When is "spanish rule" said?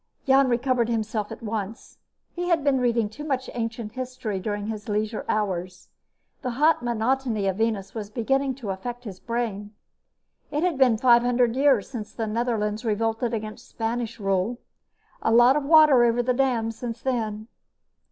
13.69-14.57